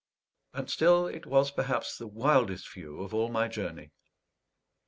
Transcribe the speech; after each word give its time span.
And 0.55 0.67
still 0.67 1.05
it 1.05 1.27
was 1.27 1.51
perhaps 1.51 1.95
the 1.99 2.07
wildest 2.07 2.67
view 2.73 3.03
of 3.03 3.13
all 3.13 3.29
my 3.29 3.47
journey. 3.47 3.91